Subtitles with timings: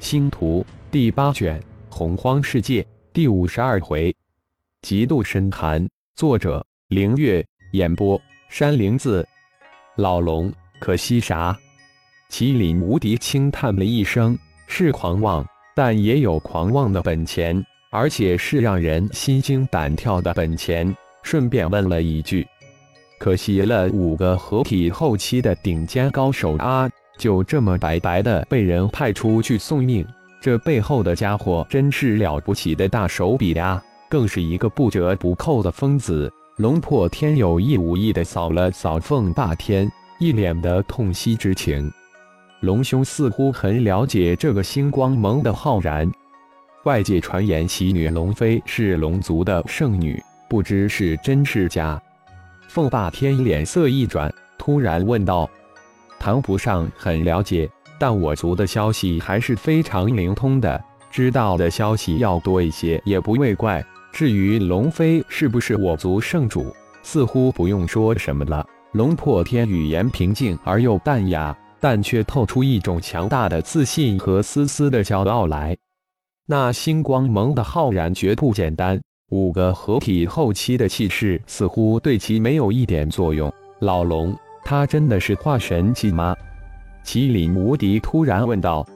[0.00, 4.14] 星图第八卷洪荒世界第五十二回，
[4.80, 5.86] 极度深寒。
[6.16, 7.44] 作者：凌月。
[7.72, 9.24] 演播：山灵子。
[9.96, 10.50] 老龙，
[10.80, 11.56] 可惜啥？
[12.30, 14.36] 麒麟无敌轻叹了一声
[14.66, 20.92] ：“是狂妄，但也有狂妄的本钱，而且是让人心惊胆跳的本钱。”
[21.22, 22.44] 顺便问了一句
[23.20, 26.90] ：“可惜了五个合体后期的顶尖高手啊！”
[27.20, 30.06] 就这么白白的被人派出去送命，
[30.40, 33.80] 这背后的家伙真是了不起的大手笔呀！
[34.08, 36.32] 更是一个不折不扣的疯子。
[36.56, 41.92] 龙破天有意无意的扫了扫凤霸天，一脸的痛惜之情。
[42.60, 46.10] 龙兄似乎很了解这个星光盟的浩然。
[46.84, 52.00] 外界传言喜女龙妃是龙族的圣女，不知是真是假。
[52.66, 55.48] 凤霸天脸色一转，突然问道。
[56.20, 60.80] 谈不上很了解，但我族的消息还是非常灵通的，
[61.10, 63.82] 知道的消息要多一些也不为怪。
[64.12, 66.72] 至于龙飞是不是我族圣主，
[67.02, 68.64] 似乎不用说什么了。
[68.92, 75.76] 龙破天语言平静而又淡雅，但却透出一种强大的自信和丝丝的骄傲来。
[76.46, 83.50] 那星光盟的浩然绝不简单，五个合体后期的气势似乎对其没有一点作用。
[83.78, 84.36] 老龙。
[84.70, 86.32] 他真的是化神期吗？
[87.04, 88.86] 麒麟无敌突然问道。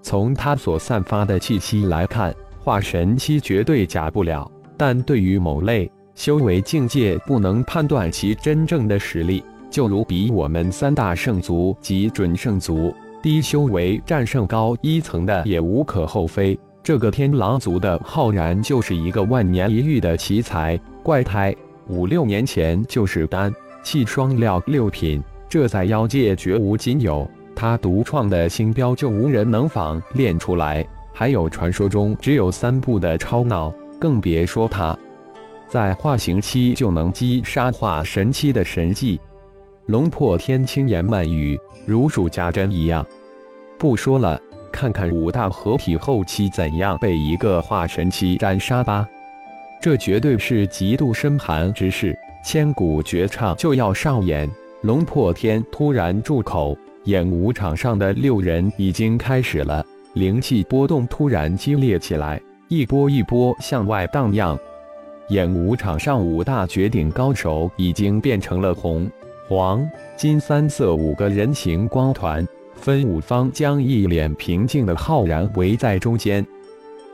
[0.00, 4.48] 从他所散发的气息来看，化神期绝对假不了。
[4.76, 9.42] 但对于某类修为境界，不能判断其真正的实力。
[9.68, 16.56] 就如比我们三大圣族及准圣族低修为战胜高一层的，也无可厚非。
[16.80, 21.52] 这个天狼族的浩然，就是一个万年一遇的奇才怪胎。
[21.88, 23.52] 五六年前就是丹。
[23.90, 27.26] 气双料六品，这在妖界绝无仅有。
[27.56, 30.86] 他独创的星标就无人能仿练出来。
[31.10, 34.94] 还有传说中只有三步的超脑，更别说他
[35.68, 39.18] 在化形期就能击杀化神期的神技。
[39.86, 43.02] 龙破天轻言慢语，如数家珍一样。
[43.78, 44.38] 不说了，
[44.70, 49.08] 看看五大合体后期怎样被一个化神期斩杀吧。
[49.80, 52.14] 这绝对是极度深寒之事。
[52.44, 54.48] 千古绝唱就要上演，
[54.82, 59.84] 龙破天突然住口，演武场上的六人已经开始了，
[60.14, 64.58] 灵气波动突然激烈起来，一波一波向外荡漾。
[65.28, 69.10] 演武场上五大绝顶高手已经变成了红、
[69.46, 76.46] 黄、金三色五个人形光团，分五方将一脸平静的浩然围在中间。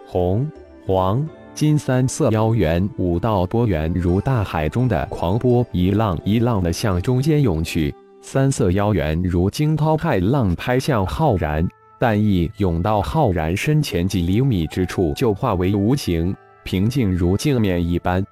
[0.07, 0.49] 红、
[0.87, 1.27] 黄。
[1.55, 7.95] 金三色妖元五道波源如大海中的狂波，一浪一浪的向中间涌去。
[8.21, 11.65] 三色妖元如惊涛骇浪拍向浩然，
[11.97, 18.25] 但一涌到浩然身前几厘米之处，就化为无形，平静如镜面一般。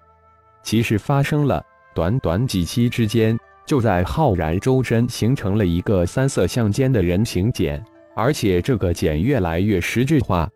[0.64, 7.80] 其实发生了，短短几息之间，就在浩然周身形成了一个三色相间的人形茧，
[8.16, 10.50] 而且这个茧越来越实质化。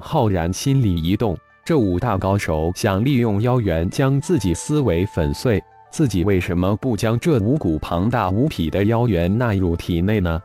[0.00, 1.38] 浩然心里一动。
[1.64, 5.62] 这五大高手想利用妖元将自己思维粉碎，
[5.92, 10.42] 自己为什么不将这五股庞大无匹的妖元纳入体内呢？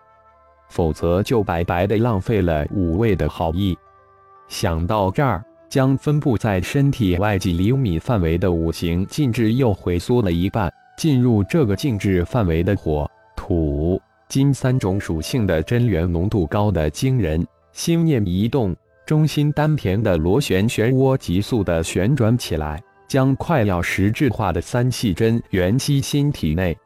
[0.69, 3.75] 否则就白白的浪费了五位的好意。
[4.47, 10.72] 想到这儿，将分布在身体外几厘米范围的五行禁制又回缩了一半。
[10.97, 13.99] 进入这个禁制范围的火、土、
[14.29, 18.75] 金三种属性的真元浓度高的惊人，心念一动。
[19.07, 26.78] 中心丹田的螺旋漩涡急速的旋转起来，将快要实质化的三气真元吸心体内。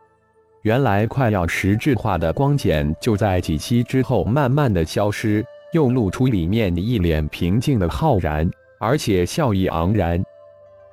[0.62, 5.44] 原来快要实质化的光茧就在几息之后慢慢的消失，
[5.74, 8.48] 又露出里面一脸平静的浩然，
[8.80, 10.24] 而且笑意盎然。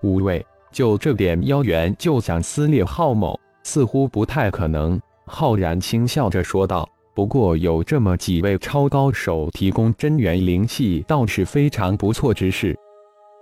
[0.01, 4.99] 五位，就这点妖元就想撕裂浩某，似乎不太可能。
[5.27, 6.89] 浩然轻笑着说道。
[7.19, 12.79] 不过有这么几位超高手提供真元灵气，倒是非常不错之事。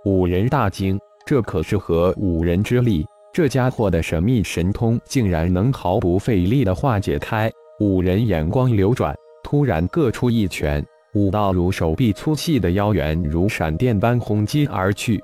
[0.03, 7.51] 五人大惊，这可是合五人之力，这家伙的神秘神通竟然能毫不费力地化解开。
[7.79, 10.83] 五人眼光流转，突然各出一拳，
[11.13, 15.21] 五道如手臂粗细的妖元如闪电般轰击而去。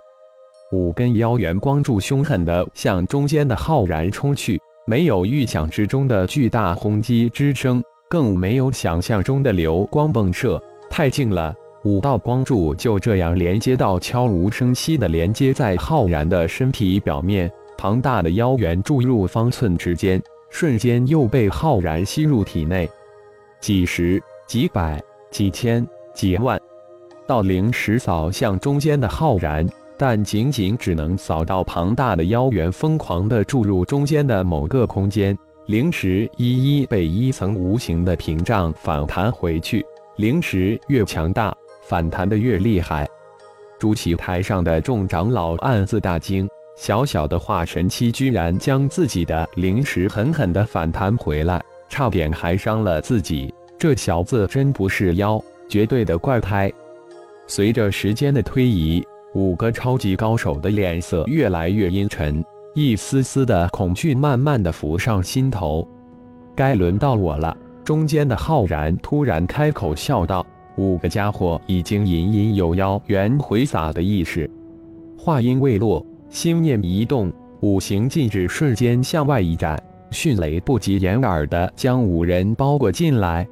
[0.72, 7.84] 五根妖元光柱凶狠地向中间的浩然冲去，没有预想之中的巨大轰击之声。
[8.14, 11.52] 更没有想象中的流光迸射，太近了。
[11.84, 17.52] 五道光柱就这样连接到，悄无声息地连接在浩然的身体表面。
[17.76, 20.22] 庞大的妖元注入方寸之间，
[20.52, 22.88] 瞬间又被浩然吸入体内。
[23.60, 25.02] 几十、几百、
[25.32, 25.84] 几千、
[26.14, 26.62] 几万，
[27.26, 29.68] 到灵石扫向中间的浩然，
[29.98, 39.86] 但仅仅只能扫到庞大的妖元疯狂地注入中间的某个空间，灵石一一被一层无形的屏障反弹回去。
[40.18, 43.08] 灵石越强大，反弹的越厉害。
[43.80, 53.54] 朱祁台上的众长老暗自大惊，小小的化神期居然将自己的灵石狠狠地反弹回来，差点还伤了自己。
[53.78, 56.70] 这小子真不是妖，绝对的怪胎。
[57.48, 59.02] 随着时间的推移，
[59.34, 62.44] 五个超级高手的脸色越来越阴沉，
[62.76, 65.88] 一丝丝的恐惧慢慢的浮上心头。
[66.56, 67.56] 该轮到我了。
[67.84, 70.46] 中间的浩然突然开口笑道
[70.78, 74.50] ：“五个家伙已经隐隐有妖元回撒的意识。”
[75.18, 79.82] 话音未落，心念一动，五行禁制瞬间向外一展，
[80.12, 83.48] 迅雷不及掩耳的将五人包裹进来。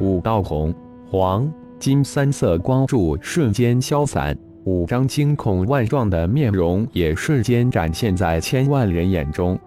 [0.00, 0.74] 五道红、
[1.10, 1.50] 黄。
[1.78, 9.58] 金三色光柱瞬间消散，五张惊恐万状的面容也瞬间展现在千万人眼中。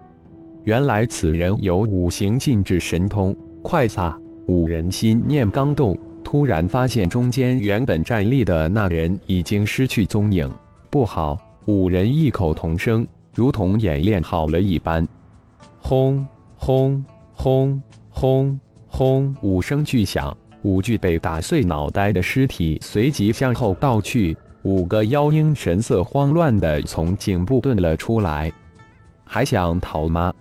[0.64, 4.18] 原来此人有五行禁制神通，快撒！
[4.46, 10.50] 五人心念刚动，突然发现中间原本站立的那人已经失去踪影。
[10.88, 11.38] 不好！
[11.66, 15.06] 五人异口同声，如同演练好了一般。
[15.78, 16.26] 轰
[16.56, 17.04] 轰
[17.34, 19.36] 轰轰轰！
[19.42, 20.34] 五声巨响。
[20.62, 28.52] 五具被打碎脑袋的尸体随即向后倒去，五个妖婴神色慌乱地从颈部遁了出来。
[29.24, 30.34] 还想逃吗？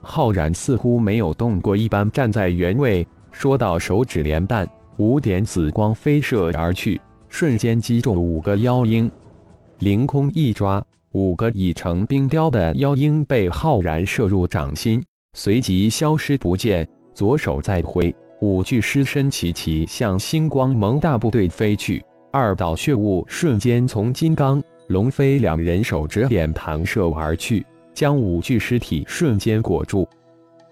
[0.00, 4.66] 浩然似乎没有动过一般，站在原位，说到手指连弹，
[4.96, 6.98] 五点紫光飞射而去，
[7.28, 9.10] 瞬间击中五个妖婴。
[9.80, 10.82] 凌空一抓，
[11.12, 15.04] 五个已成冰雕的妖婴被浩然射入掌心，
[15.34, 16.88] 随即消失不见。
[17.12, 18.14] 左手再挥。
[18.40, 27.64] 五具尸身齐齐向星光盟大部队飞去，二道血雾瞬间从金刚、龙飞两人手指点弹射而去，
[27.94, 30.08] 将五具尸体瞬间裹住。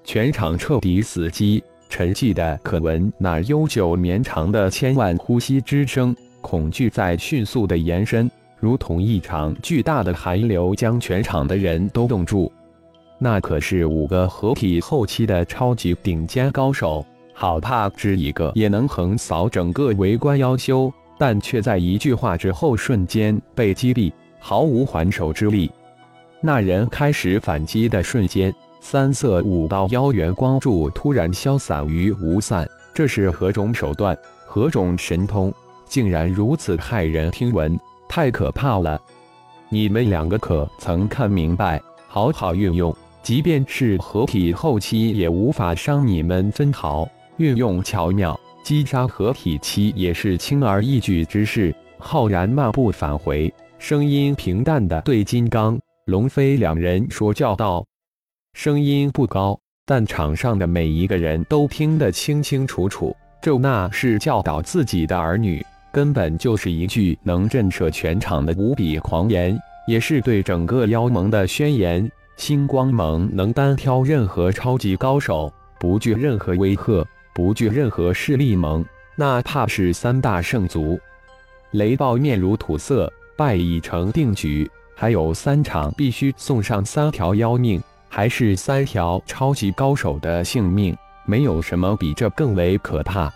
[0.05, 6.15] 全场彻底死寂，沉寂的可闻那悠久绵长的千万呼吸之声。
[6.43, 8.31] 恐惧在迅速的延伸，
[8.61, 12.53] 如同一场巨大的寒流，将全场的人都冻住。
[13.19, 17.05] 那可是五个合体后期的超级顶尖高手。
[17.39, 25.71] 好怕只一个也能横扫整个围观妖修，但却在一句话之后瞬间被击毙，毫无还手之力。
[26.41, 32.69] 那人开始反击的瞬间，三色五道妖元光柱突然消散于无散。
[32.95, 34.17] 这是何种手段？
[34.47, 35.53] 何种神通？
[35.87, 37.79] 竟然如此骇人听闻，
[38.09, 39.01] 太可怕了！
[39.69, 41.81] 你们两个可曾看明白？
[42.07, 47.09] 好好运用，即便是合体后期也无法伤你们分毫。
[47.39, 48.36] 运用巧妙，
[48.67, 51.73] 击杀合体期也是轻而易举之事。
[51.99, 57.87] 浩然漫步返回，声音平淡的对金刚、龙飞两人说教道
[58.59, 63.15] ：“声音不高，但场上的每一个人都听得清清楚楚。
[63.41, 72.11] 这那是教导自己的儿女，根本就是一句能震慑全场的无比狂言，也是对整个妖盟的宣言。
[72.37, 78.83] 星光盟能单挑任何超级高手，不惧任何威吓。”不惧任何势力盟，
[79.15, 80.99] 哪怕是三大圣族。
[81.73, 84.67] 雷暴面如土色，败已成定局。
[84.95, 90.97] 还有三场，必须送上三条妖命，还是三条超级高手的性命。
[91.27, 93.31] 没有什么比这更为可怕。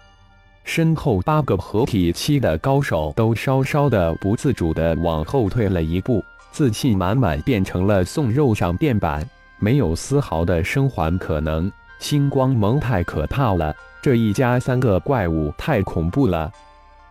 [0.65, 11.71] 身后八个合体期的高手都稍稍的不自主的往后退了一步，自信满满，变成了送肉上垫板，没有丝毫的生还可能。
[12.01, 13.73] 星光盟太可怕了。
[14.03, 16.51] 这一家三个怪物太恐怖了，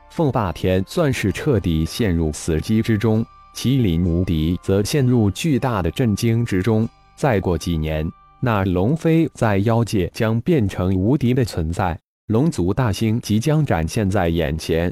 [0.09, 3.23] 凤霸天算是彻底陷入死寂之中，
[3.55, 6.89] 麒麟无敌则陷入巨大的震惊之中。
[7.15, 14.91] 再过几年，那龙飞在妖界将变成无敌的存在，龙族大兴即将展现在眼前。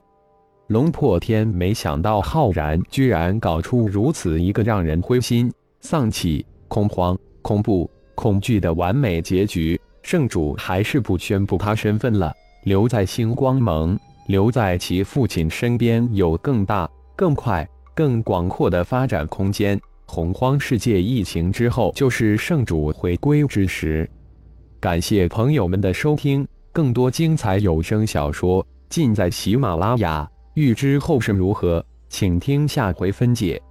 [0.67, 9.79] 龙破天没想到浩然居然搞出如此一个让人灰心、丧气、恐慌、恐怖、恐惧的完美结局。
[10.07, 12.33] 圣主还是不宣布他身份了，
[12.63, 19.77] 留在星光盟，留在其父亲身边，有更大、更快、更广阔的发展空间。
[20.05, 24.09] 洪荒世界疫情之后，就是圣主回归之时。
[24.79, 30.25] 感谢朋友们的收听，更多精彩有声小说尽在喜马拉雅。
[30.53, 33.61] 欲知后事如何，请听下回分解。